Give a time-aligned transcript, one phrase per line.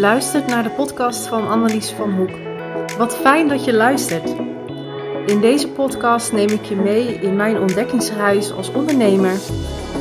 [0.00, 2.30] luistert naar de podcast van Annelies van Hoek.
[2.98, 4.34] Wat fijn dat je luistert.
[5.26, 9.32] In deze podcast neem ik je mee in mijn ontdekkingsreis als ondernemer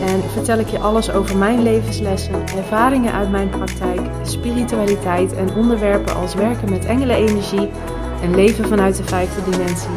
[0.01, 6.15] en vertel ik je alles over mijn levenslessen, ervaringen uit mijn praktijk, spiritualiteit en onderwerpen
[6.15, 7.69] als werken met engelenenergie
[8.21, 9.89] en leven vanuit de vijfde dimensie.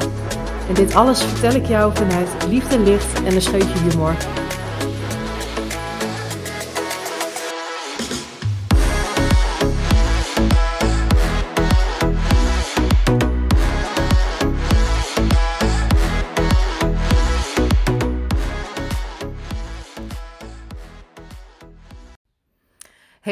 [0.69, 4.15] En dit alles vertel ik jou vanuit liefde, licht en een scheutje humor.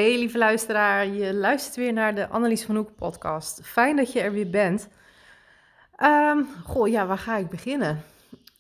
[0.01, 3.61] Hey lieve luisteraar, je luistert weer naar de Annelies van Hoek podcast.
[3.63, 4.89] Fijn dat je er weer bent.
[6.03, 8.03] Um, goh, ja, waar ga ik beginnen?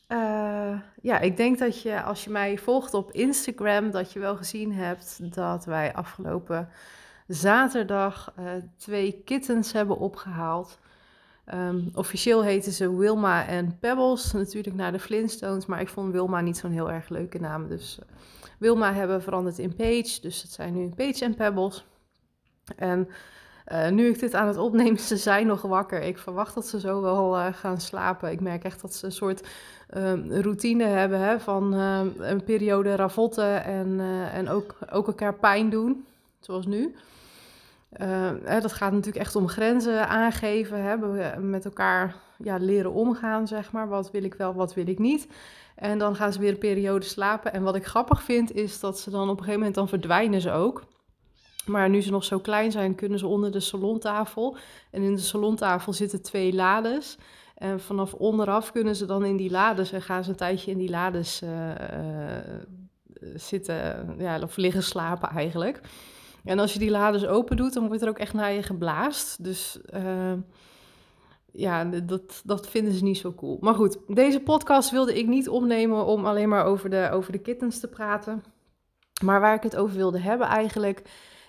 [0.08, 4.36] Uh, ja, ik denk dat je als je mij volgt op Instagram, dat je wel
[4.36, 6.68] gezien hebt dat wij afgelopen
[7.26, 8.44] zaterdag uh,
[8.76, 10.78] twee kittens hebben opgehaald.
[11.54, 16.40] Um, officieel heten ze Wilma en Pebbles, natuurlijk naar de Flintstones, maar ik vond Wilma
[16.40, 17.98] niet zo'n heel erg leuke naam, dus...
[18.02, 18.08] Uh,
[18.60, 20.18] Wilma hebben veranderd in Page.
[20.20, 21.84] Dus het zijn nu Page en Pebbles.
[22.76, 23.08] En
[23.72, 26.02] uh, nu ik dit aan het opnemen, ze zijn nog wakker.
[26.02, 28.30] Ik verwacht dat ze zo wel uh, gaan slapen.
[28.30, 29.48] Ik merk echt dat ze een soort
[29.96, 34.00] uh, routine hebben hè, van een periode ravotten en,
[34.32, 36.06] en ook, ook elkaar pijn doen,
[36.40, 36.94] zoals nu.
[38.44, 40.96] Hè, dat gaat natuurlijk echt om grenzen aangeven, hè,
[41.38, 43.88] met elkaar ja, leren omgaan, zeg maar.
[43.88, 45.26] Wat wil ik wel, wat wil ik niet.
[45.80, 47.52] En dan gaan ze weer een periode slapen.
[47.52, 50.40] En wat ik grappig vind, is dat ze dan op een gegeven moment dan verdwijnen
[50.40, 50.84] ze ook.
[51.66, 54.56] Maar nu ze nog zo klein zijn, kunnen ze onder de salontafel.
[54.90, 57.18] En in de salontafel zitten twee lades.
[57.54, 60.78] En vanaf onderaf kunnen ze dan in die lades en gaan ze een tijdje in
[60.78, 61.76] die lades uh, uh,
[63.34, 65.80] zitten, ja, of liggen slapen eigenlijk.
[66.44, 69.44] En als je die lades open doet, dan wordt er ook echt naar je geblaast.
[69.44, 70.32] Dus uh,
[71.52, 73.58] ja, dat, dat vinden ze niet zo cool.
[73.60, 77.38] Maar goed, deze podcast wilde ik niet opnemen om alleen maar over de, over de
[77.38, 78.42] kittens te praten.
[79.22, 81.02] Maar waar ik het over wilde hebben eigenlijk,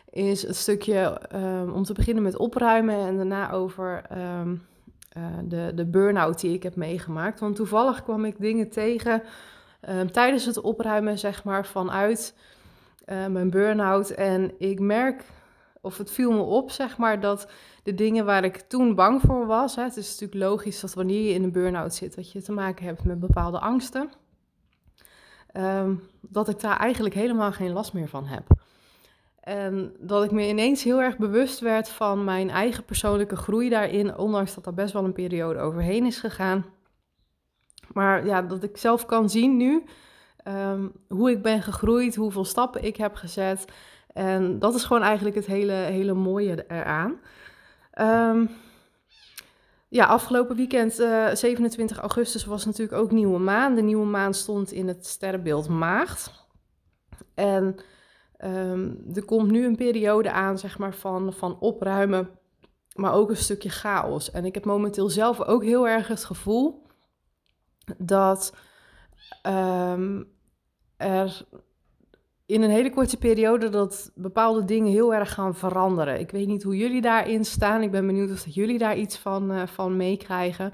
[0.09, 4.61] is het stukje um, om te beginnen met opruimen en daarna over um,
[5.17, 7.39] uh, de, de burn-out die ik heb meegemaakt.
[7.39, 9.23] Want toevallig kwam ik dingen tegen
[9.89, 12.35] um, tijdens het opruimen, zeg maar, vanuit
[13.05, 14.09] uh, mijn burn-out.
[14.09, 15.23] En ik merk,
[15.81, 17.47] of het viel me op, zeg maar, dat
[17.83, 19.75] de dingen waar ik toen bang voor was.
[19.75, 22.51] Hè, het is natuurlijk logisch dat wanneer je in een burn-out zit, dat je te
[22.51, 24.11] maken hebt met bepaalde angsten.
[25.57, 28.43] Um, dat ik daar eigenlijk helemaal geen last meer van heb.
[29.39, 34.17] En dat ik me ineens heel erg bewust werd van mijn eigen persoonlijke groei daarin,
[34.17, 36.65] ondanks dat er best wel een periode overheen is gegaan.
[37.93, 39.83] Maar ja, dat ik zelf kan zien nu
[40.47, 43.65] um, hoe ik ben gegroeid, hoeveel stappen ik heb gezet.
[44.13, 47.19] En dat is gewoon eigenlijk het hele, hele mooie eraan.
[47.99, 48.49] Um,
[49.87, 53.75] ja, afgelopen weekend, uh, eh, 27 augustus, was natuurlijk ook nieuwe maan.
[53.75, 56.47] De nieuwe maan stond in het sterrenbeeld Maagd.
[57.33, 57.75] En
[58.45, 62.29] um, er komt nu een periode aan, zeg maar, van, van opruimen,
[62.95, 64.31] maar ook een stukje chaos.
[64.31, 66.85] En ik heb momenteel zelf ook heel erg het gevoel
[67.97, 68.55] dat
[69.47, 70.27] um,
[70.97, 71.45] er
[72.51, 76.19] in een hele korte periode dat bepaalde dingen heel erg gaan veranderen.
[76.19, 77.81] Ik weet niet hoe jullie daarin staan.
[77.81, 80.73] Ik ben benieuwd of jullie daar iets van, uh, van meekrijgen.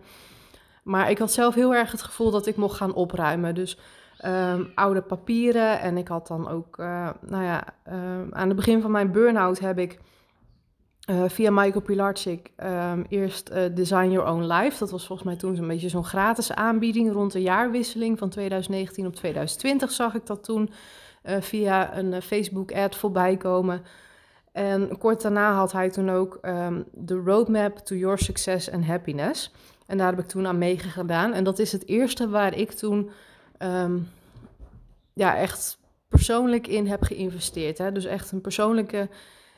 [0.84, 3.56] Maar ik had zelf heel erg het gevoel dat ik mocht gaan opruimen.
[3.56, 3.80] Dus
[4.26, 5.80] um, oude papieren.
[5.80, 7.94] En ik had dan ook, uh, nou ja, uh,
[8.30, 10.00] aan het begin van mijn burn-out heb ik
[11.10, 14.80] uh, via Michael Pilarczyk um, eerst Design Your Own Life.
[14.80, 19.06] Dat was volgens mij toen zo'n beetje zo'n gratis aanbieding rond de jaarwisseling van 2019
[19.06, 20.70] op 2020 zag ik dat toen
[21.24, 23.82] via een uh, Facebook-ad voorbij komen.
[24.52, 29.52] En kort daarna had hij toen ook um, de Roadmap to Your Success and Happiness.
[29.86, 31.34] En daar heb ik toen aan meegedaan.
[31.34, 33.10] En dat is het eerste waar ik toen
[33.60, 34.10] um,
[35.14, 37.78] ja, echt persoonlijk in heb geïnvesteerd.
[37.78, 37.92] Hè?
[37.92, 39.10] Dus echt een persoonlijke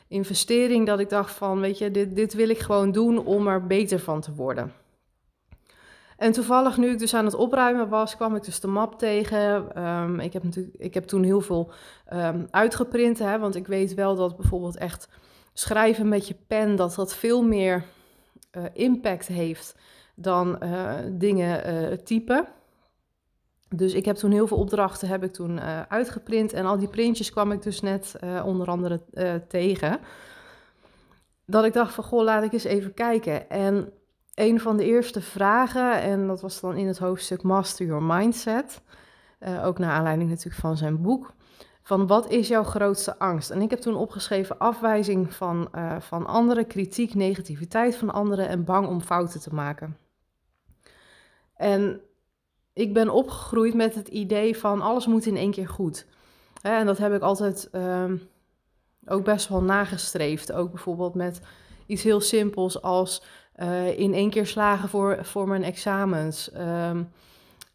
[0.08, 3.66] investering dat ik dacht van, weet je, dit, dit wil ik gewoon doen om er
[3.66, 4.72] beter van te worden.
[6.20, 9.82] En toevallig, nu ik dus aan het opruimen was, kwam ik dus de map tegen.
[9.84, 11.72] Um, ik, heb natuurlijk, ik heb toen heel veel
[12.12, 15.08] um, uitgeprint, hè, want ik weet wel dat bijvoorbeeld echt
[15.52, 17.84] schrijven met je pen, dat dat veel meer
[18.56, 19.76] uh, impact heeft
[20.14, 22.46] dan uh, dingen uh, typen.
[23.68, 27.30] Dus ik heb toen heel veel opdrachten heb ik toen uitgeprint en al die printjes
[27.30, 29.00] kwam ik dus net onder andere
[29.48, 29.98] tegen.
[31.46, 33.50] Dat ik dacht van, goh, laat ik eens even kijken.
[33.50, 33.92] En
[34.40, 38.82] een van de eerste vragen, en dat was dan in het hoofdstuk Master Your Mindset,
[39.40, 41.32] uh, ook naar aanleiding natuurlijk van zijn boek,
[41.82, 43.50] van wat is jouw grootste angst?
[43.50, 48.64] En ik heb toen opgeschreven afwijzing van, uh, van anderen, kritiek, negativiteit van anderen en
[48.64, 49.96] bang om fouten te maken.
[51.54, 52.00] En
[52.72, 56.06] ik ben opgegroeid met het idee van alles moet in één keer goed.
[56.62, 58.04] En dat heb ik altijd uh,
[59.06, 60.52] ook best wel nagestreefd.
[60.52, 61.40] Ook bijvoorbeeld met
[61.86, 63.22] iets heel simpels als
[63.62, 66.50] uh, in één keer slagen voor, voor mijn examens.
[66.54, 67.12] Um,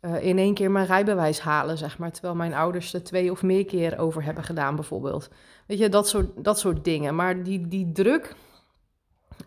[0.02, 2.12] uh, in één keer mijn rijbewijs halen, zeg maar.
[2.12, 5.30] Terwijl mijn ouders er twee of meer keer over hebben gedaan, bijvoorbeeld.
[5.68, 7.16] Weet je, dat soort, dat soort dingen.
[7.16, 8.36] Maar die, die druk,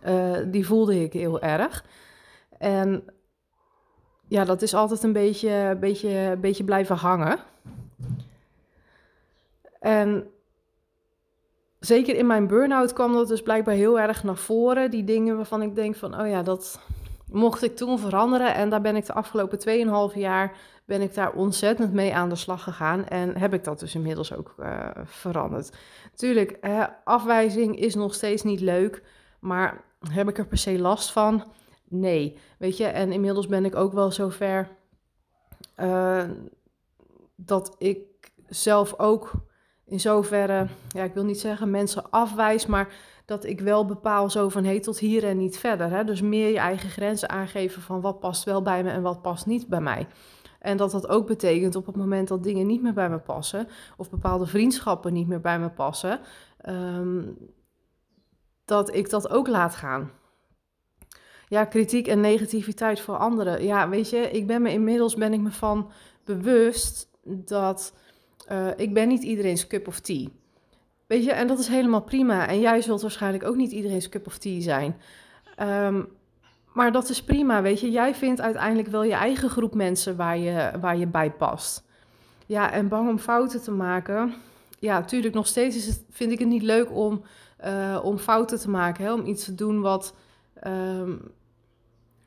[0.07, 1.85] uh, die voelde ik heel erg.
[2.59, 3.05] En
[4.29, 7.39] ja, dat is altijd een beetje, beetje, beetje blijven hangen.
[9.81, 10.27] En
[11.81, 14.91] zeker in mijn burn-out kwam dat dus blijkbaar heel erg naar voren.
[14.91, 16.81] Die dingen waarvan ik denk van, oh ja, dat
[17.31, 18.55] mocht ik toen veranderen.
[18.55, 20.57] En daar ben ik de afgelopen 2,5 jaar
[20.89, 23.07] ben ik daar ontzettend mee aan de slag gegaan.
[23.07, 25.77] En heb ik dat dus inmiddels ook uh, veranderd.
[26.15, 26.59] Tuurlijk,
[27.05, 29.03] afwijzing is nog steeds niet leuk.
[29.41, 31.45] Maar heb ik er per se last van?
[31.89, 32.39] Nee.
[32.59, 34.69] Weet je, en inmiddels ben ik ook wel zover
[35.77, 36.25] uh,
[37.37, 37.99] dat ik
[38.47, 39.33] zelf ook
[39.89, 42.95] in zoverre, ja, ik wil niet zeggen mensen afwijs, maar
[43.25, 45.91] dat ik wel bepaal zo van hé, tot hier en niet verder.
[45.91, 46.05] Hè?
[46.05, 49.47] Dus meer je eigen grenzen aangeven van wat past wel bij me en wat past
[49.47, 50.07] niet bij mij.
[50.59, 53.69] En dat dat ook betekent op het moment dat dingen niet meer bij me passen,
[53.97, 56.21] of bepaalde vriendschappen niet meer bij me passen,
[56.69, 57.37] um,
[58.65, 60.11] dat ik dat ook laat gaan.
[61.49, 63.65] Ja, kritiek en negativiteit voor anderen.
[63.65, 65.91] Ja, weet je, ik ben me inmiddels ben ik me van
[66.25, 67.93] bewust dat
[68.53, 70.29] uh, ik ben niet iedereen's cup of tea.
[71.07, 72.49] Weet je, en dat is helemaal prima.
[72.49, 74.97] En jij zult waarschijnlijk ook niet iedereen's cup of tea zijn.
[75.61, 76.09] Um,
[76.73, 77.91] maar dat is prima, weet je.
[77.91, 81.85] Jij vindt uiteindelijk wel je eigen groep mensen waar je, waar je bij past.
[82.47, 84.35] Ja, en bang om fouten te maken.
[84.79, 87.23] Ja, natuurlijk, nog steeds is het, vind ik het niet leuk om,
[87.65, 89.05] uh, om fouten te maken.
[89.05, 89.13] Hè?
[89.13, 90.15] Om iets te doen wat,
[90.67, 91.21] um,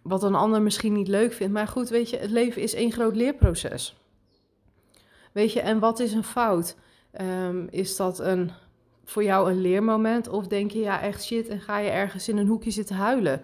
[0.02, 1.54] wat een ander misschien niet leuk vindt.
[1.54, 4.01] Maar goed, weet je, het leven is één groot leerproces.
[5.32, 6.76] Weet je, en wat is een fout?
[7.22, 8.52] Um, is dat een,
[9.06, 10.30] voor jou een leermoment?
[10.30, 13.42] Of denk je, ja, echt shit, en ga je ergens in een hoekje zitten huilen,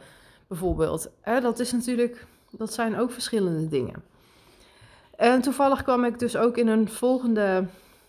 [0.47, 1.09] bijvoorbeeld?
[1.23, 4.03] Dat is natuurlijk, dat zijn ook verschillende dingen.
[5.15, 7.65] En toevallig kwam ik dus ook in een volgende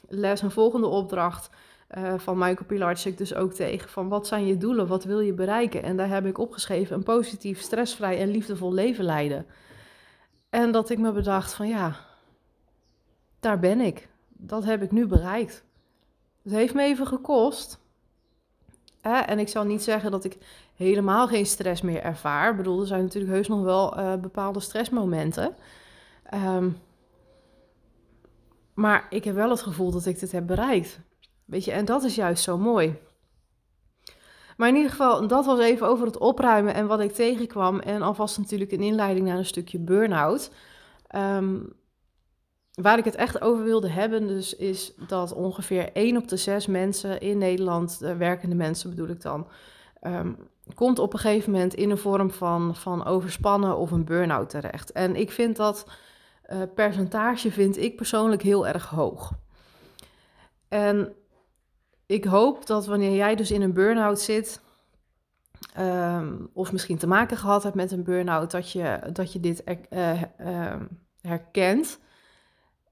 [0.09, 1.51] les, een volgende opdracht
[1.99, 3.89] uh, van Michael Pilarczyk dus ook tegen.
[3.89, 4.87] Van wat zijn je doelen?
[4.87, 5.83] Wat wil je bereiken?
[5.83, 9.47] En daar heb ik opgeschreven een positief, stressvrij en liefdevol leven leiden.
[10.51, 11.97] En dat ik me bedacht van ja,
[13.41, 14.09] daar ben ik.
[14.29, 15.65] Dat heb ik nu bereikt.
[16.43, 17.79] Het heeft me even gekost.
[19.01, 19.19] Hè?
[19.19, 20.39] En ik zal niet zeggen dat ik
[20.75, 22.51] helemaal geen stress meer ervaar.
[22.51, 25.57] Ik bedoel, er zijn natuurlijk heus nog wel uh, bepaalde stressmomenten.
[26.35, 26.77] Um,
[28.75, 31.01] maar ik heb wel het gevoel dat ik dit heb bereikt.
[31.45, 32.97] Weet je, en dat is juist zo mooi.
[34.57, 37.81] Maar in ieder geval, dat was even over het opruimen en wat ik tegenkwam.
[37.81, 40.51] En alvast natuurlijk een inleiding naar een stukje burn-out.
[41.15, 41.73] Um,
[42.81, 46.67] waar ik het echt over wilde hebben, dus is dat ongeveer 1 op de 6
[46.67, 49.47] mensen in Nederland, de werkende mensen bedoel ik dan,
[50.03, 50.37] um,
[50.75, 54.93] komt op een gegeven moment in een vorm van, van overspannen of een burn-out terecht.
[54.93, 55.87] En ik vind dat
[56.53, 59.33] uh, percentage, vind ik persoonlijk heel erg hoog.
[60.69, 61.13] En
[62.07, 64.61] ik hoop dat wanneer jij dus in een burn-out zit,
[65.79, 69.63] um, of misschien te maken gehad hebt met een burn-out, dat je, dat je dit
[69.91, 70.75] uh, uh,
[71.21, 71.99] herkent.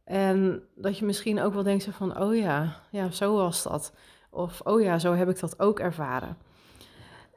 [0.07, 3.93] En dat je misschien ook wel denkt van, oh ja, ja, zo was dat.
[4.31, 6.37] Of, oh ja, zo heb ik dat ook ervaren.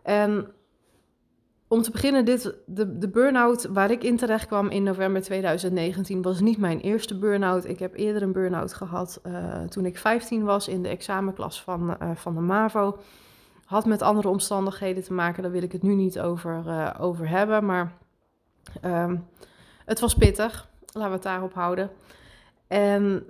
[0.04, 0.52] En
[1.68, 6.22] om te beginnen, dit, de, de burn-out waar ik in terecht kwam in november 2019
[6.22, 7.66] was niet mijn eerste burn-out.
[7.66, 11.98] Ik heb eerder een burn-out gehad uh, toen ik 15 was in de examenklas van,
[12.04, 13.00] uh, van de MAVO.
[13.66, 17.30] Had met andere omstandigheden te maken, daar wil ik het nu niet over, uh, over
[17.30, 17.66] hebben.
[17.66, 17.94] Maar
[18.86, 19.26] um,
[19.86, 21.90] het was pittig, laten we het daarop houden.
[22.70, 23.24] En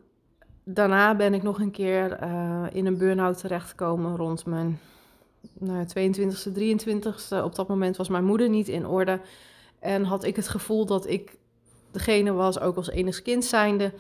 [0.64, 4.80] daarna ben ik nog een keer uh, in een burn-out terechtgekomen rond mijn
[5.60, 7.44] nou, 22e, 23e.
[7.44, 9.20] Op dat moment was mijn moeder niet in orde.
[9.80, 11.38] En had ik het gevoel dat ik
[11.92, 13.94] degene was, ook als enig kind zijnde,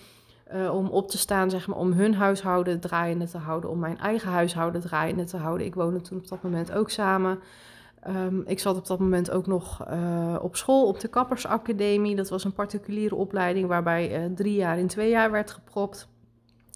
[0.53, 3.97] uh, om op te staan, zeg maar, om hun huishouden draaiende te houden, om mijn
[3.97, 5.67] eigen huishouden draaiende te houden.
[5.67, 7.39] Ik woonde toen op dat moment ook samen.
[8.07, 12.15] Um, ik zat op dat moment ook nog uh, op school op de Kappersacademie.
[12.15, 16.07] Dat was een particuliere opleiding waarbij uh, drie jaar in twee jaar werd gepropt.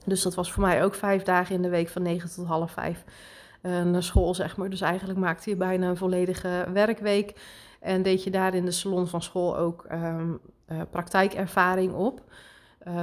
[0.05, 2.71] Dus dat was voor mij ook vijf dagen in de week van negen tot half
[2.71, 3.03] vijf
[3.61, 4.69] uh, naar school, zeg maar.
[4.69, 7.41] Dus eigenlijk maakte je bijna een volledige werkweek.
[7.79, 10.39] En deed je daar in de salon van school ook um,
[10.89, 12.21] praktijkervaring op.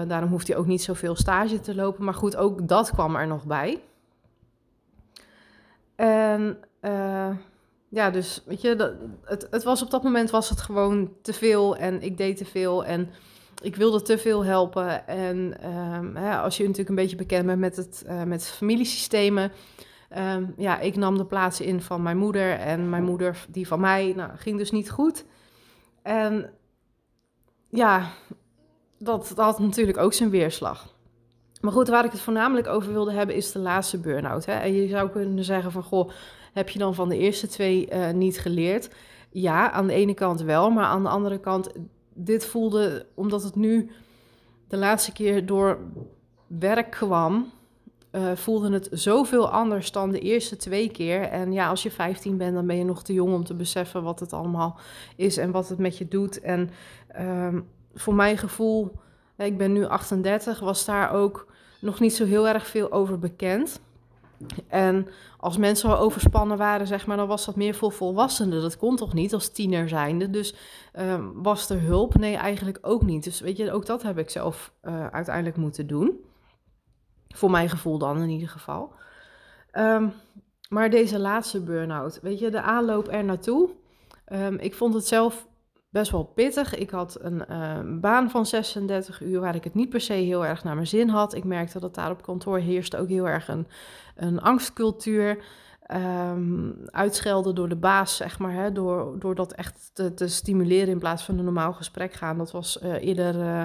[0.06, 2.04] Daarom hoeft hij ook niet zoveel stage te lopen.
[2.04, 3.82] Maar goed, ook dat kwam er nog bij.
[5.96, 6.58] En
[7.90, 8.92] ja, dus weet je, dat,
[9.24, 12.44] het, het was op dat moment was het gewoon te veel en ik deed te
[12.44, 13.10] veel en
[13.62, 15.06] ik wilde te veel helpen.
[15.06, 15.54] En
[16.14, 19.52] hè, als je natuurlijk een beetje bekend bent met het, uh, met familiesystemen,
[20.16, 23.80] um, ja, ik nam de plaats in van mijn moeder en mijn moeder die van
[23.80, 25.24] mij, nou, ging dus niet goed.
[26.02, 26.50] En
[27.68, 28.10] ja,
[28.98, 30.94] dat, dat had natuurlijk ook zijn weerslag.
[31.60, 34.44] Maar goed, waar ik het voornamelijk over wilde hebben, is de laatste burn-out.
[34.44, 36.10] En je zou kunnen zeggen van, goh,
[36.52, 38.90] heb je dan van de eerste twee uh, niet geleerd?
[39.30, 41.70] Ja, aan de ene kant wel, maar aan de andere kant,
[42.14, 43.90] dit voelde, omdat het nu
[44.68, 45.78] de laatste keer door
[46.46, 47.52] werk kwam,
[48.12, 51.22] uh, voelde het zoveel anders dan de eerste twee keer.
[51.22, 54.02] En ja, als je 15 bent, dan ben je nog te jong om te beseffen
[54.02, 54.78] wat het allemaal
[55.16, 56.40] is en wat het met je doet.
[56.40, 56.70] En
[57.20, 58.92] um, voor mijn gevoel,
[59.36, 63.80] ik ben nu 38, was daar ook nog niet zo heel erg veel over bekend.
[64.68, 68.60] En als mensen overspannen waren, zeg maar, dan was dat meer voor volwassenen.
[68.60, 70.30] Dat kon toch niet als tiener zijnde.
[70.30, 70.54] Dus
[70.98, 72.14] uh, was er hulp?
[72.14, 73.24] Nee, eigenlijk ook niet.
[73.24, 76.24] Dus weet je, ook dat heb ik zelf uh, uiteindelijk moeten doen.
[77.28, 78.92] Voor mijn gevoel dan in ieder geval.
[79.72, 80.12] Um,
[80.68, 83.70] maar deze laatste burn-out, weet je, de aanloop er naartoe.
[84.32, 85.48] Um, ik vond het zelf
[85.90, 86.74] best wel pittig.
[86.74, 90.46] Ik had een uh, baan van 36 uur waar ik het niet per se heel
[90.46, 91.34] erg naar mijn zin had.
[91.34, 93.66] Ik merkte dat daar op kantoor heerste ook heel erg een,
[94.16, 95.44] een angstcultuur.
[95.94, 100.88] Um, uitschelden door de baas, zeg maar, hè, door, door dat echt te, te, stimuleren
[100.88, 102.38] in plaats van een normaal gesprek gaan.
[102.38, 103.62] Dat was uh, eerder uh,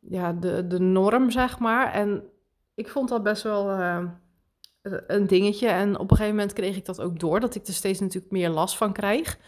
[0.00, 1.92] ja, de, de norm, zeg maar.
[1.92, 2.22] En
[2.74, 3.68] ik vond dat best wel
[5.06, 5.68] een dingetje.
[5.68, 8.32] En op een gegeven moment kreeg ik dat ook door, dat ik er steeds natuurlijk
[8.32, 9.38] meer last van krijg.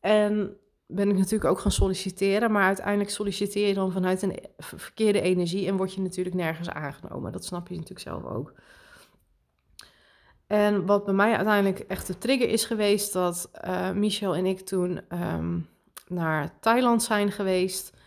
[0.00, 0.59] En
[0.90, 2.52] ben ik natuurlijk ook gaan solliciteren.
[2.52, 7.32] Maar uiteindelijk solliciteer je dan vanuit een verkeerde energie en word je natuurlijk nergens aangenomen.
[7.32, 8.52] Dat snap je natuurlijk zelf ook.
[10.46, 14.60] En wat bij mij uiteindelijk echt de trigger is geweest, dat uh, Michel en ik
[14.60, 15.68] toen um,
[16.06, 17.98] naar Thailand zijn geweest.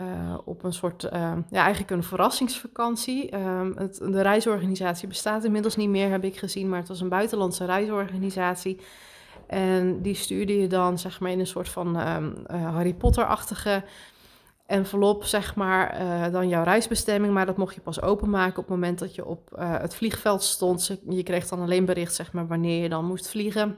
[0.00, 1.10] Uh, op een soort, uh,
[1.50, 3.36] ja, eigenlijk een verrassingsvakantie.
[3.74, 7.64] Het, de reisorganisatie bestaat inmiddels niet meer, heb ik gezien, maar het was een buitenlandse
[7.64, 8.80] reisorganisatie.
[9.46, 13.84] En die stuurde je dan, zeg maar, in een soort van um, uh, Harry Potter-achtige
[14.66, 17.32] envelop, zeg maar, uh, dan jouw reisbestemming.
[17.32, 20.42] Maar dat mocht je pas openmaken op het moment dat je op uh, het vliegveld
[20.42, 20.98] stond.
[21.08, 23.76] Je kreeg dan alleen bericht, zeg maar, wanneer je dan moest vliegen.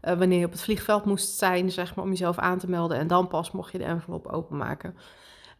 [0.00, 2.98] wanneer je op het vliegveld moest zijn, zeg maar, om jezelf aan te melden.
[2.98, 4.96] En dan pas mocht je de envelop openmaken.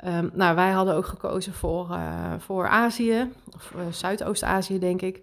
[0.05, 1.99] Um, nou, wij hadden ook gekozen voor,
[2.39, 5.21] voor Azië, of Zuidoost-Azië, denk ik.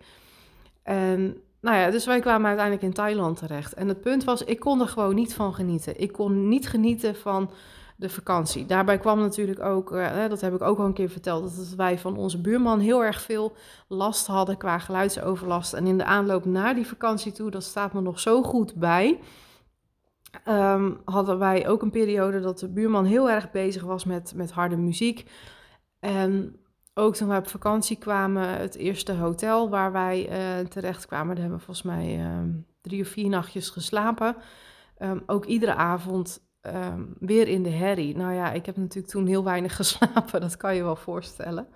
[0.83, 3.73] En nou ja, dus wij kwamen uiteindelijk in Thailand terecht.
[3.73, 5.99] En het punt was, ik kon er gewoon niet van genieten.
[5.99, 7.49] Ik kon niet genieten van
[7.95, 8.65] de vakantie.
[8.65, 11.99] Daarbij kwam natuurlijk ook, uh, dat heb ik ook al een keer verteld, dat wij
[11.99, 13.55] van onze buurman heel erg veel
[13.87, 15.73] last hadden qua geluidsoverlast.
[15.73, 19.19] En in de aanloop naar die vakantie toe, dat staat me nog zo goed bij,
[20.47, 24.51] um, hadden wij ook een periode dat de buurman heel erg bezig was met, met
[24.51, 25.29] harde muziek.
[25.99, 26.55] En
[26.97, 31.43] ook toen we op vakantie kwamen, het eerste hotel waar wij uh, terecht kwamen, daar
[31.43, 32.39] hebben we volgens mij uh,
[32.81, 34.35] drie of vier nachtjes geslapen.
[34.99, 38.15] Um, ook iedere avond um, weer in de herrie.
[38.15, 41.67] Nou ja, ik heb natuurlijk toen heel weinig geslapen, dat kan je wel voorstellen.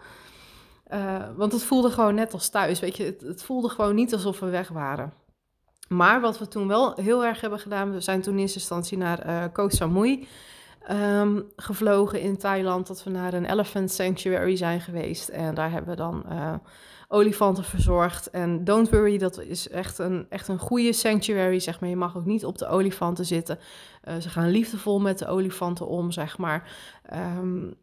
[0.93, 4.13] Uh, want het voelde gewoon net als thuis, weet je, het, het, voelde gewoon niet
[4.13, 5.13] alsof we weg waren.
[5.87, 8.97] Maar wat we toen wel heel erg hebben gedaan, we zijn toen in eerste instantie
[8.97, 10.27] naar uh, Koh Samui
[10.89, 12.87] um, gevlogen in Thailand.
[12.87, 15.29] Dat we naar een elephant sanctuary zijn geweest.
[15.29, 16.53] En daar hebben we dan uh,
[17.07, 18.29] olifanten verzorgd.
[18.29, 21.89] En don't worry, dat is echt een, echt een goede sanctuary, zeg maar.
[21.89, 23.59] Je mag ook niet op de olifanten zitten.
[24.03, 26.71] Uh, ze gaan liefdevol met de olifanten om, zeg maar.
[27.37, 27.73] Um,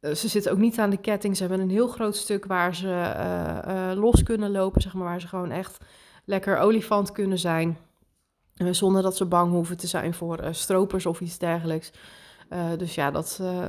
[0.00, 1.36] ze zitten ook niet aan de ketting.
[1.36, 5.04] Ze hebben een heel groot stuk waar ze los kunnen lopen, zeg maar.
[5.04, 5.78] Waar ze gewoon echt
[6.24, 7.78] lekker olifant kunnen zijn.
[8.54, 11.92] Zonder dat ze bang hoeven te zijn voor stropers of iets dergelijks.
[12.50, 13.68] Uh, dus ja, dat, uh,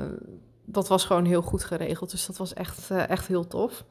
[0.66, 2.12] dat was gewoon heel goed geregeld.
[2.12, 3.84] Dus dat was echt, uh, echt heel tof.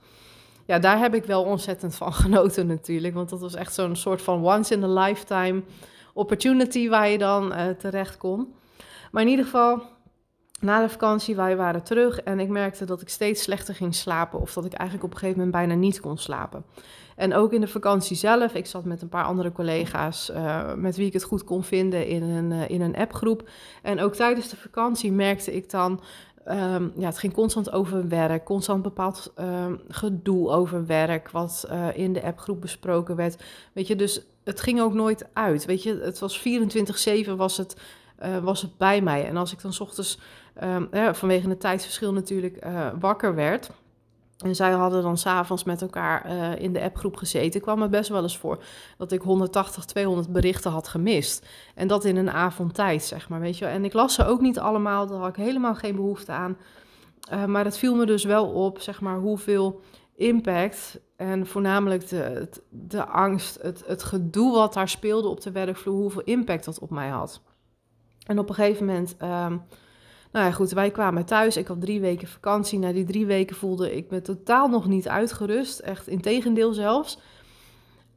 [0.67, 3.15] Ja, daar heb ik wel ontzettend van genoten natuurlijk.
[3.15, 5.63] Want dat was echt zo'n soort van once in a lifetime
[6.15, 8.55] opportunity waar je dan terecht kon.
[9.11, 9.83] Maar in ieder geval,
[10.61, 14.41] na de vakantie, wij waren terug en ik merkte dat ik steeds slechter ging slapen.
[14.41, 16.65] Of dat ik eigenlijk op een gegeven moment bijna niet kon slapen.
[17.17, 20.97] En ook in de vakantie zelf, ik zat met een paar andere collega's uh, met
[20.97, 23.49] wie ik het goed kon vinden in een, uh, in een appgroep.
[23.83, 26.01] En ook tijdens de vakantie merkte ik dan,
[26.49, 31.89] um, ja, het ging constant over werk, constant bepaald um, gedoe over werk, wat uh,
[31.95, 33.43] in de appgroep besproken werd.
[33.73, 35.65] Weet je, dus het ging ook nooit uit.
[35.65, 36.49] Weet je, het was
[37.27, 37.77] 24-7 was het,
[38.43, 39.27] was het bij mij.
[39.27, 40.19] En als ik dan s ochtends
[40.57, 43.71] ehm, vanwege het tijdsverschil natuurlijk uh, wakker werd.
[44.37, 47.61] En zij hadden dan s'avonds met elkaar uh, in de appgroep gezeten.
[47.61, 48.65] kwam het best wel eens voor
[48.99, 51.47] dat ik 180, 200 berichten had gemist.
[51.75, 54.59] En dat in een avondtijd, zeg maar, weet je En ik las ze ook niet
[54.59, 56.57] allemaal, daar had ik helemaal geen behoefte aan.
[57.33, 59.81] Uh, maar het viel me dus wel op, zeg maar, hoeveel
[60.15, 66.01] impact en voornamelijk de, de angst, het, het gedoe wat daar speelde op de werkvloer,
[66.01, 67.41] hoeveel impact dat op mij had.
[68.27, 69.63] En op een gegeven moment, um,
[70.33, 71.57] nou ja goed, wij kwamen thuis.
[71.57, 72.79] Ik had drie weken vakantie.
[72.79, 75.79] Na die drie weken voelde ik me totaal nog niet uitgerust.
[75.79, 77.19] Echt in tegendeel zelfs.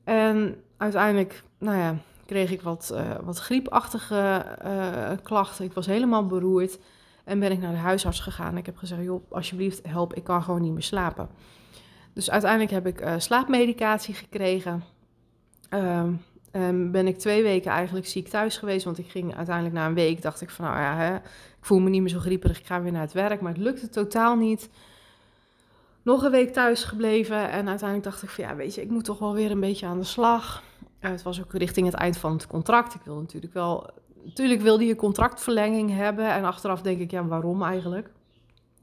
[0.03, 5.65] En uiteindelijk, nou ja, kreeg ik wat, uh, wat griepachtige uh, klachten.
[5.65, 6.79] Ik was helemaal beroerd.
[7.23, 8.57] En ben ik naar de huisarts gegaan.
[8.57, 11.29] Ik heb gezegd, joh, alsjeblieft, help, ik kan gewoon niet meer slapen.
[12.13, 14.83] Dus uiteindelijk heb ik uh, slaapmedicatie gekregen.
[15.69, 18.85] Um, um, ben ik twee weken eigenlijk ziek thuis geweest.
[18.85, 21.17] Want ik ging uiteindelijk na een week, dacht ik van nou ja, hè,
[21.69, 22.59] voel me niet meer zo grieperig.
[22.59, 23.41] Ik ga weer naar het werk.
[23.41, 24.69] Maar het lukte totaal niet.
[26.01, 27.49] Nog een week thuis gebleven.
[27.49, 29.85] En uiteindelijk dacht ik van ja, weet je, ik moet toch wel weer een beetje
[29.85, 30.63] aan de slag.
[30.99, 32.93] Het was ook richting het eind van het contract.
[32.93, 33.89] Ik wilde natuurlijk wel,
[34.23, 36.29] natuurlijk wilde je contractverlenging hebben.
[36.29, 38.09] En achteraf denk ik, ja, waarom eigenlijk?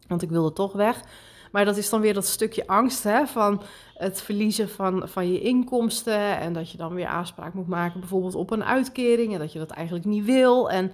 [0.09, 1.03] Want ik wilde toch weg.
[1.53, 3.63] Maar dat is dan weer dat stukje angst hè, van
[3.95, 6.39] het verliezen van, van je inkomsten.
[6.39, 9.33] En dat je dan weer aanspraak moet maken, bijvoorbeeld op een uitkering.
[9.33, 10.71] En dat je dat eigenlijk niet wil.
[10.71, 10.93] En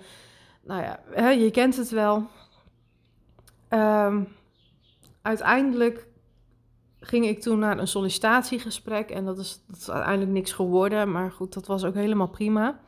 [0.64, 2.26] nou ja, je kent het wel.
[3.68, 4.28] Um,
[5.22, 6.06] uiteindelijk
[7.00, 9.10] ging ik toen naar een sollicitatiegesprek.
[9.10, 11.12] En dat is, dat is uiteindelijk niks geworden.
[11.12, 12.80] Maar goed, dat was ook helemaal prima.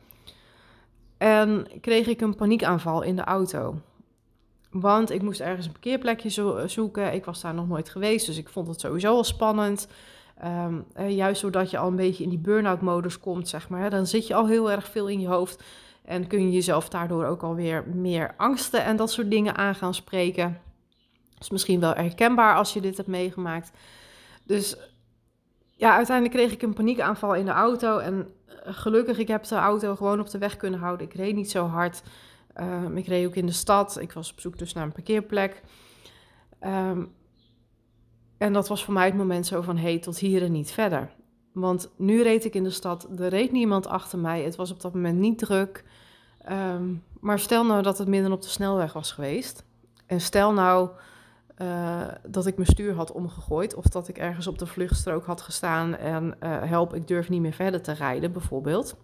[1.17, 3.79] En kreeg ik een paniekaanval in de auto.
[4.69, 7.13] Want ik moest ergens een parkeerplekje eh, zoeken.
[7.13, 9.87] Ik was daar nog nooit geweest, dus ik vond het sowieso al spannend.
[10.43, 13.89] Um, juist doordat je al een beetje in die burn-out modus komt, zeg maar.
[13.89, 15.63] Dan zit je al heel erg veel in je hoofd.
[16.05, 19.93] En kun je jezelf daardoor ook alweer meer angsten en dat soort dingen aan gaan
[19.93, 20.61] spreken.
[21.33, 23.71] Dat is misschien wel herkenbaar als je dit hebt meegemaakt.
[24.43, 24.77] Dus
[25.71, 27.97] ja, uiteindelijk kreeg ik een paniekaanval in de auto.
[27.97, 31.07] En eh, gelukkig, ik heb de auto gewoon op de weg kunnen houden.
[31.07, 32.03] Ik reed niet zo hard.
[32.59, 33.99] Um, ik reed ook in de stad.
[33.99, 35.61] Ik was op zoek dus naar een parkeerplek.
[36.61, 37.13] Um,
[38.37, 41.09] en dat was voor mij het moment zo van, hey, tot hier en niet verder.
[41.55, 44.43] Want nu reed ik in de stad, er reed niemand achter mij.
[44.43, 45.83] Het was op dat moment niet druk.
[46.51, 49.65] Um, maar stel nou dat het midden op de snelweg was geweest.
[50.05, 50.89] En stel nou
[51.57, 53.75] uh, dat ik mijn stuur had omgegooid.
[53.75, 57.41] Of dat ik ergens op de vluchtstrook had gestaan en uh, help, ik durf niet
[57.41, 58.95] meer verder te rijden, bijvoorbeeld.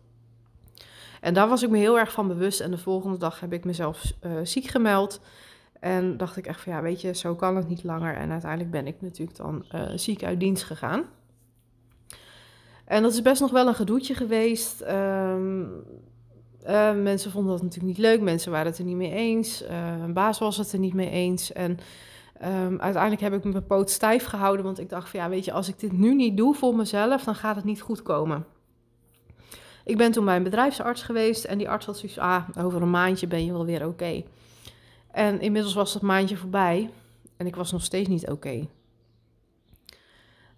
[1.21, 2.59] En daar was ik me heel erg van bewust.
[2.59, 5.21] En de volgende dag heb ik mezelf uh, ziek gemeld.
[5.79, 8.15] En dacht ik echt van ja, weet je, zo kan het niet langer.
[8.15, 11.03] En uiteindelijk ben ik natuurlijk dan ziek uit dienst gegaan.
[12.91, 14.81] En dat is best nog wel een gedoetje geweest.
[14.81, 15.83] Um,
[16.67, 18.21] uh, mensen vonden dat natuurlijk niet leuk.
[18.21, 19.63] Mensen waren het er niet mee eens.
[20.01, 21.53] een baas was het er niet mee eens.
[21.53, 21.71] En
[22.43, 24.65] um, uiteindelijk heb ik mijn poot stijf gehouden.
[24.65, 27.23] Want ik dacht van ja, weet je, als ik dit nu niet doe voor mezelf,
[27.23, 28.45] dan gaat het niet goed komen.
[29.85, 32.89] Ik ben toen bij een bedrijfsarts geweest en die arts had zoiets ah, over een
[32.89, 34.23] maandje ben je wel weer oké.
[35.11, 36.89] En inmiddels was dat maandje voorbij
[37.37, 38.67] en ik was nog steeds niet oké.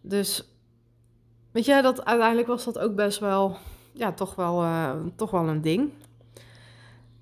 [0.02, 0.53] Dus,
[1.54, 3.58] weet je, dat, uiteindelijk was dat ook best wel,
[3.92, 5.92] ja, toch wel, uh, toch wel een ding.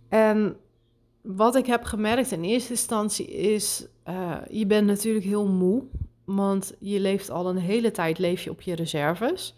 [0.10, 0.58] En
[1.22, 5.84] wat ik heb gemerkt in eerste instantie is, uh, je bent natuurlijk heel moe,
[6.26, 9.56] want je leeft al een hele tijd leef je op je reserves.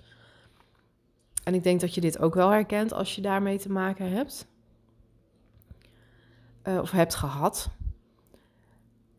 [1.43, 4.47] En ik denk dat je dit ook wel herkent als je daarmee te maken hebt.
[6.63, 7.69] Uh, of hebt gehad.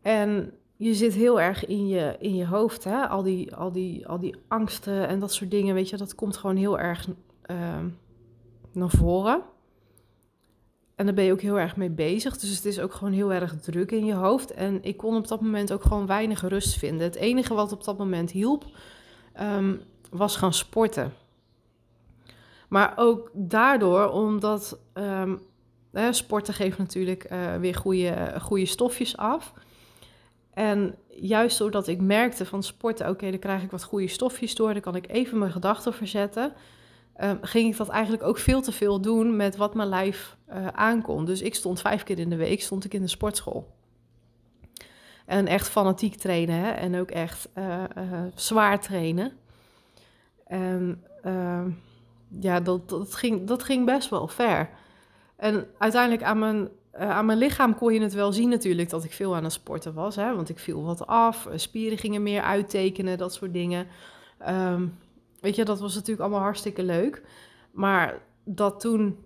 [0.02, 3.08] En je zit heel erg in je, in je hoofd, hè?
[3.08, 6.36] Al, die, al, die, al die angsten en dat soort dingen, weet je, dat komt
[6.36, 7.08] gewoon heel erg
[7.50, 7.56] uh,
[8.72, 9.42] naar voren.
[10.94, 12.38] En daar ben je ook heel erg mee bezig.
[12.38, 14.50] Dus het is ook gewoon heel erg druk in je hoofd.
[14.50, 17.06] En ik kon op dat moment ook gewoon weinig rust vinden.
[17.06, 18.64] Het enige wat op dat moment hielp,
[19.40, 21.12] um, was gaan sporten.
[22.68, 25.40] Maar ook daardoor, omdat um,
[26.10, 29.52] sporten geeft natuurlijk uh, weer goede, goede stofjes af.
[30.54, 34.72] En juist doordat ik merkte van sporten, oké, dan krijg ik wat goede stofjes door,
[34.72, 36.52] dan kan ik even mijn gedachten verzetten.
[37.22, 40.66] Um, ging ik dat eigenlijk ook veel te veel doen met wat mijn lijf uh,
[40.66, 41.24] aankon.
[41.24, 43.72] Dus ik stond vijf keer in de week stond ik in de sportschool.
[45.26, 46.70] En echt fanatiek trainen hè?
[46.70, 47.82] en ook echt uh,
[48.34, 49.32] zwaar trainen.
[50.46, 51.70] En ehm,
[52.40, 54.68] ja, dat, dat, ging, dat ging best wel ver.
[55.36, 59.04] En uiteindelijk aan mijn, uh, aan mijn lichaam kon je het wel zien natuurlijk dat
[59.04, 60.16] ik veel aan het sporten was.
[60.16, 60.34] Hè?
[60.34, 63.86] Want ik viel wat af, eh, spieren gingen meer uittekenen, dat soort dingen.
[64.48, 64.98] Um,
[65.40, 67.22] weet je, dat was natuurlijk allemaal hartstikke leuk.
[67.72, 69.24] Maar dat toen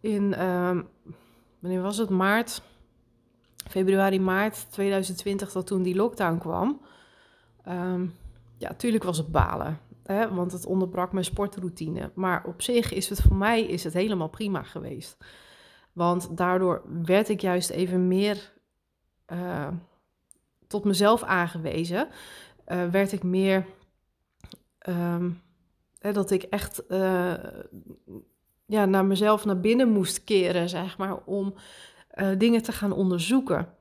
[0.00, 0.88] in, um,
[1.58, 2.62] wanneer was het, maart
[3.68, 6.80] februari, maart 2020, dat toen die lockdown kwam.
[7.64, 8.06] Ehm,
[8.56, 12.10] ja, natuurlijk was het balen, hè, want het onderbrak mijn sportroutine.
[12.14, 15.16] Maar op zich is het voor mij is het helemaal prima geweest.
[15.98, 18.52] Want daardoor werd ik juist even meer
[19.32, 19.68] uh,
[20.66, 22.08] tot mezelf aangewezen.
[22.66, 23.66] Uh, werd ik meer
[24.88, 25.40] um,
[25.98, 27.34] hè, dat ik echt uh,
[28.66, 31.54] ja, naar mezelf naar binnen moest keren, zeg maar, om
[32.38, 33.74] dingen te gaan onderzoeken.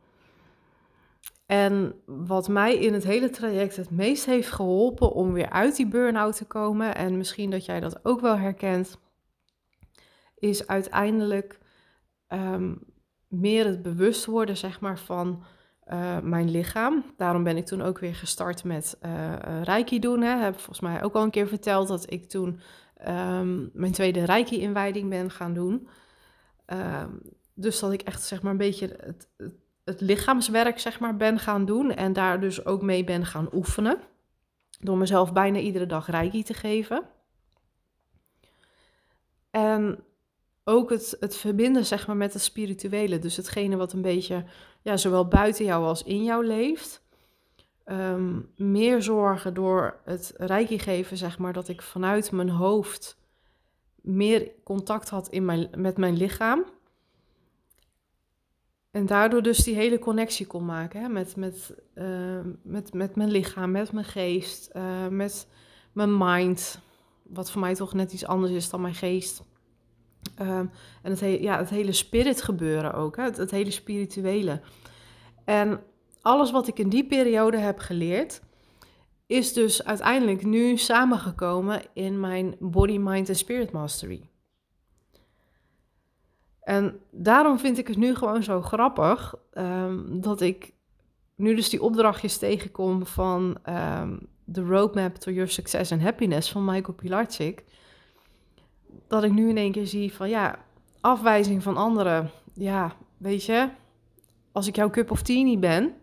[1.46, 5.88] En wat mij in het hele traject het meest heeft geholpen om weer uit die
[5.88, 8.98] burn-out te komen, en misschien dat jij dat ook wel herkent,
[10.36, 11.60] is uiteindelijk
[12.28, 12.80] um,
[13.28, 15.44] meer het bewust worden, zeg maar, van
[15.94, 17.04] uh, mijn lichaam.
[17.18, 20.22] Daarom ben ik toen ook weer gestart met uh, Reiki doen.
[20.22, 20.36] Hè.
[20.38, 22.60] Heb volgens mij ook al een keer verteld dat ik toen
[23.08, 25.88] um, mijn tweede Reiki-inwijding ben gaan doen.
[26.66, 27.22] Um,
[27.54, 31.40] dus dat ik echt, zeg maar, een beetje het, het, het, lichaamswerk, zeg maar, ben
[31.40, 31.92] gaan doen.
[31.92, 34.00] En daar dus ook mee ben gaan oefenen.
[34.80, 37.04] Door mezelf bijna iedere dag Reiki te geven.
[39.52, 40.00] En
[40.68, 43.20] ook het, het verbinden zeg maar, met het spirituele.
[43.20, 44.44] Dus hetgene wat een beetje
[44.82, 47.06] ja, zowel buiten jou als in jou leeft.
[47.86, 53.18] Um, meer zorgen door het reiki geven, zeg maar, dat ik vanuit mijn hoofd
[54.02, 56.66] meer contact had in mijn, met mijn lichaam.
[58.92, 61.10] En daardoor dus die hele connectie kon maken hè?
[61.10, 65.48] Met, met, uh, met, met mijn lichaam, met mijn geest, uh, met
[65.92, 66.80] mijn mind.
[67.24, 69.44] Wat voor mij toch net iets anders is dan mijn geest.
[70.42, 70.72] Um,
[71.02, 73.24] en het, he ja, het hele spirit gebeuren ook, hè?
[73.24, 74.62] Het, hele spirituele.
[75.46, 75.84] En
[76.22, 78.42] alles wat ik in die periode heb geleerd,
[79.26, 84.30] is dus uiteindelijk nu samengekomen in mijn Body, Mind en Spirit Mastery.
[86.60, 90.74] En daarom vind ik het nu gewoon zo grappig um, dat ik
[91.36, 96.66] nu dus die opdrachtjes tegenkom van um, The Roadmap to Your Success and Happiness van
[96.66, 97.64] Michael Pilarczyk
[99.08, 100.60] dat ik nu in één keer zie van ja,
[101.02, 102.32] afwijzing van anderen.
[102.54, 103.70] Ja, weet je,
[104.52, 105.94] als ik jouw cup of tea niet ben,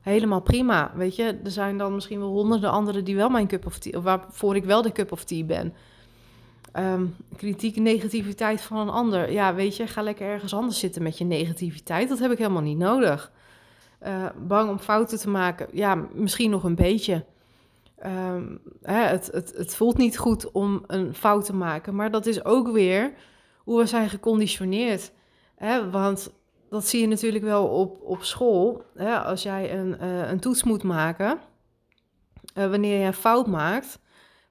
[0.00, 0.92] helemaal prima.
[0.94, 3.98] Weet je, er zijn dan misschien wel honderden anderen die wel mijn cup of tea,
[3.98, 5.74] of waarvoor ik wel de cup of tea ben.
[6.76, 9.32] Um, kritiek, negativiteit van een ander.
[9.32, 12.08] Ja, weet je, ga lekker ergens anders zitten met je negativiteit.
[12.08, 13.32] Dat heb ik helemaal niet nodig.
[14.06, 15.66] Uh, bang om fouten te maken.
[15.72, 17.24] Ja, misschien nog een beetje.
[18.06, 22.26] Um, hè, het, het, het voelt niet goed om een fout te maken, maar dat
[22.26, 23.12] is ook weer
[23.58, 25.12] hoe we zijn geconditioneerd.
[25.56, 25.90] Hè?
[25.90, 26.32] Want
[26.70, 28.84] dat zie je natuurlijk wel op, op school.
[28.94, 29.18] Hè?
[29.18, 31.38] Als jij een, uh, een toets moet maken,
[32.58, 33.98] uh, wanneer je een fout maakt,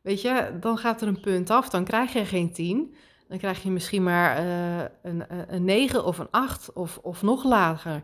[0.02, 2.96] weet je, dan gaat er een punt af, dan krijg je geen 10.
[3.28, 7.44] Dan krijg je misschien maar uh, een, een 9 of een 8 of, of nog
[7.44, 8.04] lager.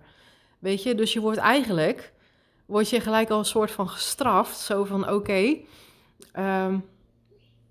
[0.59, 2.13] Weet je, dus je wordt eigenlijk
[2.69, 4.57] word je gelijk al een soort van gestraft.
[4.57, 5.57] Zo van, oké,
[6.37, 6.85] um,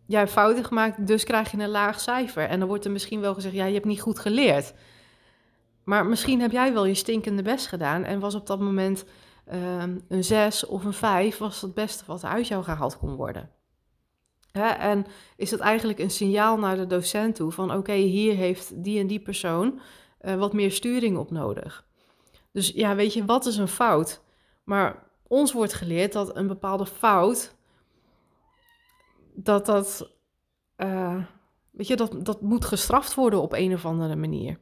[0.06, 2.48] jij hebt fouten gemaakt, dus krijg je een laag cijfer.
[2.48, 4.74] En dan wordt er misschien wel gezegd, ja, je hebt niet goed geleerd.
[5.84, 9.04] Maar misschien heb jij wel je stinkende best gedaan en was op dat moment
[9.52, 13.50] um, een 6 of een 5 was het beste wat uit jou gehaald kon worden.
[14.52, 14.68] Hè?
[14.68, 15.06] En
[15.36, 19.06] is dat eigenlijk een signaal naar de docent toe van oké, hier heeft die en
[19.06, 19.80] die persoon
[20.20, 21.86] uh, wat meer sturing op nodig.
[22.52, 24.20] Dus ja, weet je, wat is een fout?
[24.68, 27.54] Maar ons wordt geleerd dat een bepaalde fout,
[29.34, 30.10] dat dat,
[30.76, 31.24] uh,
[31.70, 34.58] weet je, dat, dat moet gestraft worden op een of andere manier.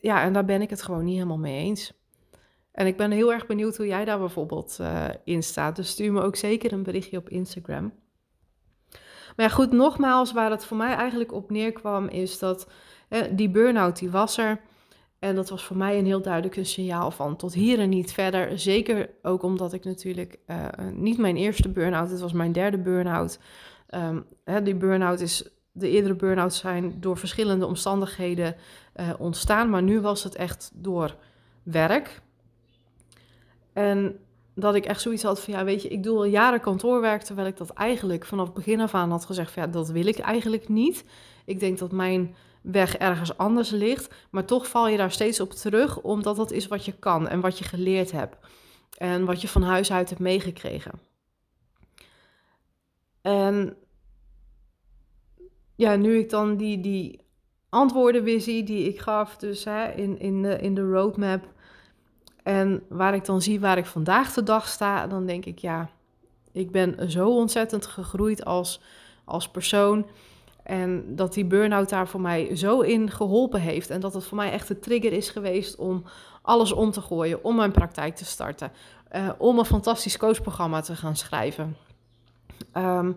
[0.00, 1.92] Ja, en daar ben ik het gewoon niet helemaal mee eens.
[2.72, 5.76] En ik ben heel erg benieuwd hoe jij daar bijvoorbeeld uh, in staat.
[5.76, 7.92] Dus stuur me ook zeker een berichtje op Instagram.
[9.36, 12.70] Maar ja, goed, nogmaals, waar het voor mij eigenlijk op neerkwam, is dat
[13.30, 14.60] die burn-out, die was er.
[15.22, 18.12] En dat was voor mij een heel duidelijk een signaal van tot hier en niet
[18.12, 18.58] verder.
[18.58, 23.38] Zeker ook omdat ik natuurlijk uh, niet mijn eerste burn-out, het was mijn derde burn-out.
[23.94, 28.54] Um, hè, die burn-out is, de eerdere burn-outs zijn door verschillende omstandigheden
[28.96, 31.16] uh, ontstaan, maar nu was het echt door
[31.62, 32.22] werk.
[33.72, 34.18] En
[34.54, 37.46] dat ik echt zoiets had van, ja, weet je, ik doe al jaren kantoorwerk, terwijl
[37.48, 41.04] ik dat eigenlijk vanaf begin af aan had gezegd ja, dat wil ik eigenlijk niet.
[41.44, 44.14] Ik denk dat mijn weg ergens anders ligt.
[44.30, 47.40] Maar toch val je daar steeds op terug, omdat dat is wat je kan en
[47.40, 48.36] wat je geleerd hebt.
[48.98, 50.92] En wat je van huis uit hebt meegekregen.
[53.20, 53.76] En
[55.76, 57.20] ja, nu ik dan die, die
[57.68, 61.44] antwoorden weer zie die ik gaf, dus hè, in, in, de, in de roadmap.
[62.42, 65.90] En waar ik dan zie waar ik vandaag de dag sta, dan denk ik ja,
[66.52, 68.80] ik ben zo ontzettend gegroeid als,
[69.24, 70.06] als persoon.
[70.62, 73.90] En dat die burn-out daar voor mij zo in geholpen heeft.
[73.90, 76.04] En dat het voor mij echt de trigger is geweest om
[76.42, 78.72] alles om te gooien, om mijn praktijk te starten,
[79.12, 81.76] uh, om een fantastisch coachprogramma te gaan schrijven,
[82.76, 83.16] um,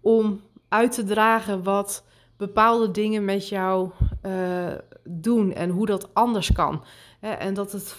[0.00, 2.04] om uit te dragen wat
[2.36, 3.90] bepaalde dingen met jou
[4.26, 4.66] uh,
[5.04, 6.84] doen en hoe dat anders kan.
[7.20, 7.96] en dat het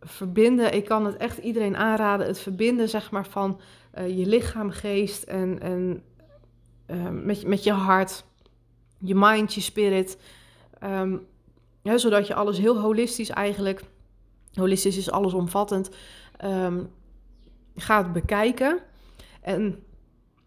[0.00, 3.60] verbinden, ik kan het echt iedereen aanraden, het verbinden zeg maar van
[3.98, 6.02] uh, je lichaam, geest en, en
[6.86, 8.24] uh, met, met je hart,
[8.98, 10.18] je mind, je spirit.
[11.82, 13.82] Ja, zodat je alles heel holistisch eigenlijk,
[14.54, 15.90] holistisch is allesomvattend,
[16.44, 16.90] um,
[17.76, 18.78] gaat bekijken.
[19.40, 19.82] En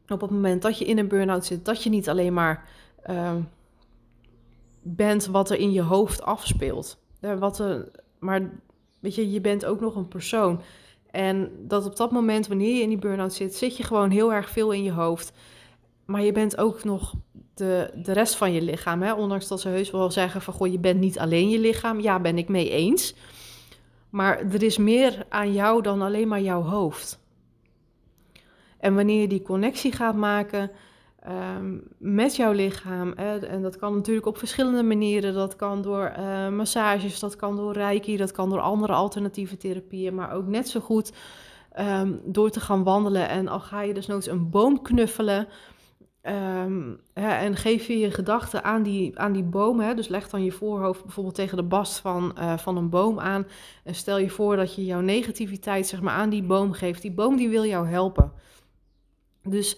[0.08, 2.69] op het moment dat je in een burn-out zit, dat je niet alleen maar
[4.82, 6.97] bent wat er in je hoofd afspeelt.
[7.19, 8.49] wat er, maar
[8.99, 10.62] weet je, je bent ook nog een persoon.
[11.12, 14.34] En dat op dat moment, wanneer je in die burn-out zit, zit je gewoon heel
[14.34, 15.32] erg veel in je hoofd.
[16.10, 17.13] Maar je bent ook nog
[17.54, 19.02] de, de rest van je lichaam.
[19.02, 19.13] Hè?
[19.13, 22.00] Ondanks dat ze heus wel zeggen van, goh, je bent niet alleen je lichaam.
[22.00, 23.15] Ja, ben ik mee eens.
[24.10, 27.19] Maar er is meer aan jou dan alleen maar jouw hoofd.
[28.80, 30.72] En wanneer je die connectie gaat maken
[31.19, 33.13] Ehm, met jouw lichaam.
[33.15, 33.39] Hè?
[33.39, 35.34] En dat kan natuurlijk op verschillende manieren.
[35.34, 40.15] Dat kan door uh, massages, dat kan door reiki, dat kan door andere alternatieve therapieën.
[40.15, 41.13] Maar ook net zo goed
[41.80, 43.30] um, door te gaan wandelen.
[43.30, 45.48] En al ga je dus nooit een boom knuffelen.
[46.23, 49.79] Um, hè, en geef je je gedachten aan die, aan die boom.
[49.79, 49.93] Hè?
[49.93, 53.47] Dus leg dan je voorhoofd bijvoorbeeld tegen de bast van, uh, van een boom aan.
[53.84, 57.01] En stel je voor dat je jouw negativiteit zeg maar, aan die boom geeft.
[57.01, 58.32] Die boom die wil jou helpen.
[59.43, 59.77] Dus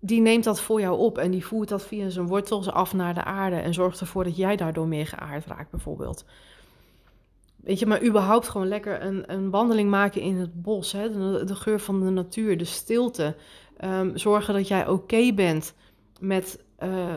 [0.00, 3.14] die neemt dat voor jou op en die voert dat via zijn wortels af naar
[3.14, 6.24] de aarde en zorgt ervoor dat jij daardoor meer geaard raakt, bijvoorbeeld.
[7.56, 11.10] Weet je, maar überhaupt gewoon lekker een, een wandeling maken in het bos, hè?
[11.44, 13.36] De geur van de natuur, de stilte.
[13.84, 15.74] Um, zorgen dat jij oké bent
[16.20, 17.14] met uh,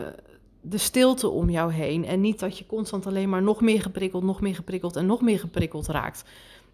[0.60, 2.04] de stilte om jou heen.
[2.04, 5.20] En niet dat je constant alleen maar nog meer geprikkeld, nog meer geprikkeld en nog
[5.20, 6.24] meer geprikkeld raakt.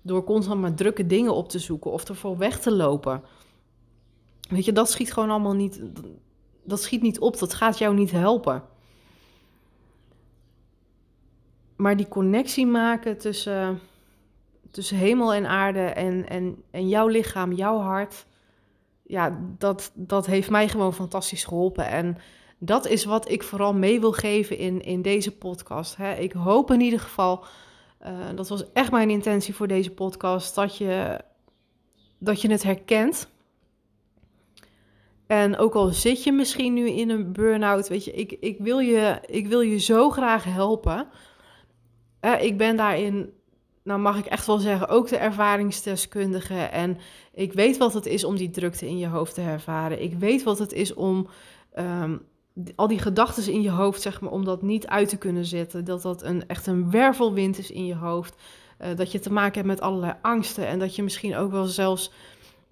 [0.03, 3.23] Door constant maar drukke dingen op te zoeken of ervoor weg te lopen.
[4.49, 5.81] Weet je, dat schiet gewoon allemaal niet.
[6.65, 8.63] Dat schiet niet op, dat gaat jou niet helpen.
[11.77, 13.81] Maar die connectie maken tussen,
[14.71, 18.27] tussen hemel en aarde en, en, en jouw lichaam, jouw hart.
[19.07, 21.87] Ja, dat, dat heeft mij gewoon fantastisch geholpen.
[21.87, 22.17] En
[22.59, 25.97] dat is wat ik vooral mee wil geven in, in deze podcast.
[25.97, 26.15] Hè.
[26.15, 27.45] Ik hoop in ieder geval,
[28.07, 31.21] uh, dat was echt mijn intentie voor deze podcast, dat je,
[32.19, 33.29] dat je het herkent
[35.27, 38.79] en ook al zit je misschien nu in een burn-out, weet je, ik, ik, wil,
[38.79, 41.09] je, ik wil je zo graag helpen.
[42.41, 43.33] Ik ben daarin,
[43.85, 46.55] nou mag ik echt wel zeggen, ook de ervaringsdeskundige.
[46.55, 46.99] En
[47.33, 50.03] ik weet wat het is om die drukte in je hoofd te ervaren.
[50.03, 51.29] Ik weet wat het is om
[51.79, 52.23] um,
[52.75, 55.85] al die gedachten in je hoofd, zeg maar, om dat niet uit te kunnen zetten.
[55.85, 58.43] Dat dat een, echt een wervelwind is in je hoofd.
[58.81, 60.67] Uh, dat je te maken hebt met allerlei angsten.
[60.67, 62.13] En dat je misschien ook wel zelfs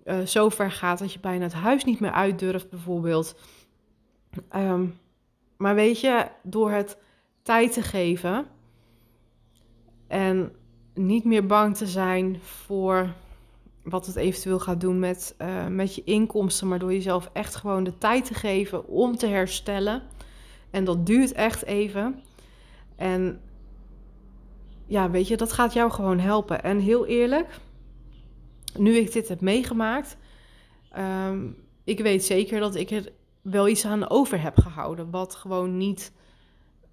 [0.04, 3.34] uh, zo ver gaat dat je bijna het huis niet meer uit durft, bijvoorbeeld.
[4.56, 4.98] Um,
[5.56, 6.96] maar weet je, door het
[7.42, 8.46] tijd te geven
[10.06, 10.52] en
[10.94, 13.14] niet meer bang te zijn voor
[13.82, 17.84] wat het eventueel gaat doen met, uh, met je inkomsten, maar door jezelf echt gewoon
[17.84, 20.02] de tijd te geven om te herstellen.
[20.70, 22.22] En dat duurt echt even.
[22.96, 23.40] En
[24.86, 26.62] ja, weet je, dat gaat jou gewoon helpen.
[26.62, 27.60] En heel eerlijk,
[28.78, 30.16] nu ik dit heb meegemaakt,
[30.98, 35.10] um, ik weet zeker dat ik er wel iets aan over heb gehouden.
[35.10, 36.12] Wat gewoon niet,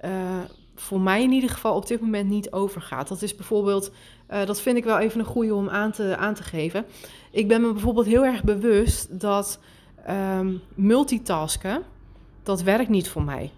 [0.05, 0.43] uh,
[0.79, 3.07] voor mij in ieder geval op dit moment niet overgaat.
[3.07, 3.91] Dat is bijvoorbeeld,
[4.31, 6.85] uh, dat vind ik wel even een goede om aan te, aan te geven.
[7.31, 9.59] Ik ben me bijvoorbeeld heel erg bewust dat
[10.09, 11.83] um, multitasken,
[12.43, 13.51] dat werkt niet voor mij.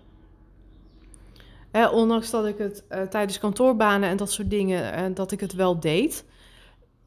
[1.92, 5.80] ondanks dat ik het uh, tijdens kantoorbanen en dat soort dingen, dat ik het wel
[5.80, 6.26] deed.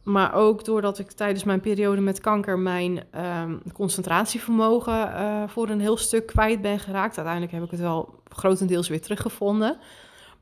[0.02, 3.02] Maar ook doordat ik tijdens mijn periode met kanker mijn
[3.42, 5.08] um, concentratievermogen
[5.48, 7.16] voor een heel stuk kwijt ben geraakt.
[7.16, 9.78] Uiteindelijk heb ik het wel grotendeels weer teruggevonden.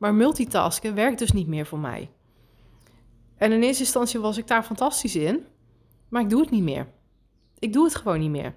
[0.02, 2.10] Maar multitasken werkt dus niet meer voor mij.
[3.36, 5.46] En in eerste instantie was ik daar fantastisch in,
[6.08, 6.86] maar ik doe het niet meer.
[7.58, 8.54] Ik doe het gewoon niet meer.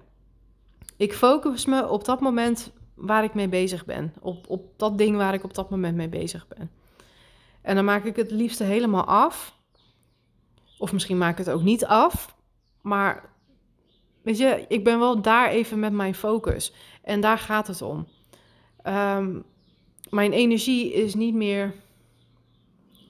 [0.96, 4.14] Ik focus me op dat moment waar ik mee bezig ben.
[4.20, 6.70] Op, op dat ding waar ik op dat moment mee bezig ben.
[7.62, 9.58] En dan maak ik het liefste helemaal af
[10.78, 12.36] of misschien maak ik het ook niet af.
[12.82, 13.30] Maar
[14.22, 16.72] weet je, ik ben wel daar even met mijn focus.
[17.02, 18.06] En daar gaat het om.
[18.84, 19.44] Um,
[20.10, 21.74] mijn energie is niet meer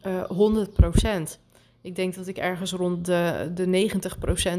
[0.06, 1.40] uh, eh, 100%.
[1.80, 3.88] Ik denk dat ik ergens rond de, de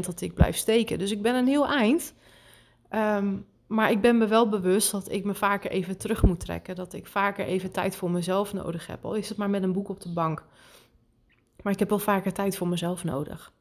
[0.00, 0.98] dat ik blijf steken.
[0.98, 2.14] Dus ik ben een heel eind.
[2.90, 6.76] Um, maar ik ben me wel bewust dat ik me vaker even terug moet trekken.
[6.76, 9.04] Dat ik vaker even tijd voor mezelf nodig heb.
[9.04, 10.44] Al is het maar met een boek op de bank.
[11.62, 13.52] Maar ik heb wel vaker tijd voor mezelf nodig.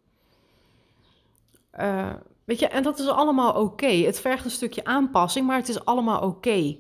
[1.80, 2.14] Uh,
[2.44, 3.88] weet je, en dat is allemaal oké.
[3.88, 6.78] Het vergt een stukje aanpassing, maar het is allemaal oké.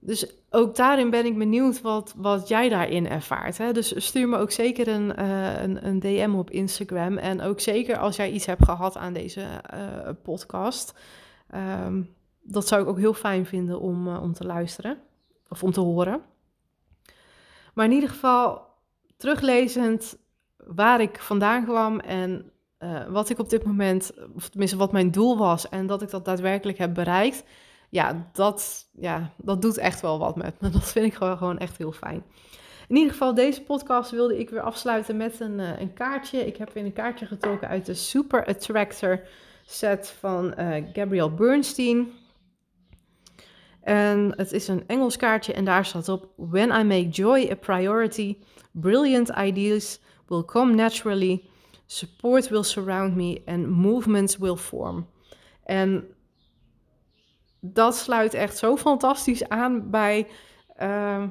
[0.00, 3.58] Dus ook daarin ben ik benieuwd wat, wat jij daarin ervaart.
[3.58, 3.72] Hè?
[3.72, 7.18] Dus stuur me ook zeker een, uh, een, een, DM op Instagram.
[7.18, 9.40] En ook zeker als jij iets hebt gehad aan deze
[9.74, 10.98] uh, podcast.
[11.54, 14.98] Um, dat zou ik ook heel fijn vinden om, uh, om te luisteren
[15.48, 16.20] of om te horen.
[17.74, 18.66] Maar in ieder geval,
[19.16, 20.18] teruglezend
[20.56, 22.52] waar ik vandaan kwam en
[23.08, 26.24] wat ik op dit moment, of tenminste wat mijn doel was en dat ik dat
[26.24, 27.44] daadwerkelijk heb bereikt
[27.88, 30.70] ja, dat, ja, dat doet echt wel wat met me.
[30.78, 32.22] Dat vind ik gewoon, echt heel fijn.
[32.88, 36.46] In ieder geval, deze podcast wilde ik weer afsluiten met een, uh, een kaartje.
[36.46, 39.20] Ik heb weer een kaartje getrokken uit de Super Attractor
[39.66, 42.10] set van uh, Gabrielle Bernstein.
[43.80, 47.54] En het is een Engels kaartje en daar staat op: When I make joy a
[47.54, 48.36] priority,
[48.72, 51.44] brilliant ideas will come naturally,
[51.86, 55.06] support will surround me and movements will form.
[55.64, 56.04] En
[57.60, 60.26] dat sluit echt zo fantastisch aan bij
[60.82, 61.24] uh,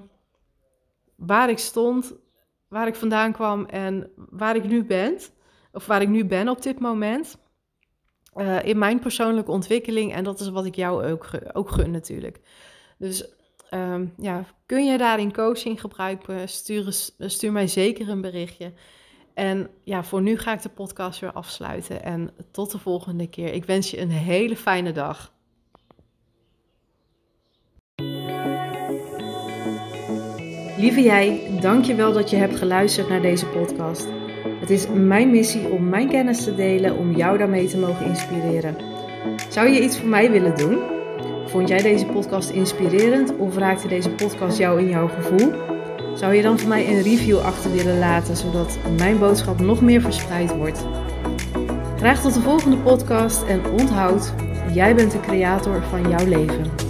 [1.15, 2.13] waar ik stond,
[2.67, 5.17] waar ik vandaan kwam en waar ik nu ben.
[5.71, 7.37] Of waar ik nu ben op dit moment.
[8.35, 10.13] Uh, in mijn persoonlijke ontwikkeling.
[10.13, 12.39] En dat is wat ik jou ook, ook gun natuurlijk.
[12.97, 13.35] Dus
[13.71, 16.49] um, ja, kun je daarin coaching gebruiken?
[16.49, 18.73] Stuur, stuur mij zeker een berichtje.
[19.33, 22.03] En ja, voor nu ga ik de podcast weer afsluiten.
[22.03, 23.53] En tot de volgende keer.
[23.53, 25.35] Ik wens je een hele fijne dag.
[30.77, 34.07] Lieve jij, dank je wel dat je hebt geluisterd naar deze podcast.
[34.59, 38.75] Het is mijn missie om mijn kennis te delen om jou daarmee te mogen inspireren.
[39.49, 40.77] Zou je iets voor mij willen doen?
[41.45, 45.53] Vond jij deze podcast inspirerend of raakte deze podcast jou in jouw gevoel?
[46.15, 50.01] Zou je dan voor mij een review achter willen laten zodat mijn boodschap nog meer
[50.01, 50.85] verspreid wordt?
[51.97, 54.33] Graag tot de volgende podcast en onthoud,
[54.73, 56.86] jij bent de creator van jouw leven.